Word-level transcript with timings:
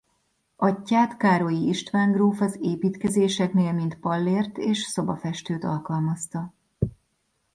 Atyját 0.55 1.17
Károlyi 1.17 1.67
István 1.67 2.11
gróf 2.11 2.41
az 2.41 2.57
építkezéseknél 2.61 3.71
mint 3.71 3.95
pallért 3.99 4.57
és 4.57 4.77
szobafestőt 4.79 5.63
alkalmazta. 5.63 6.53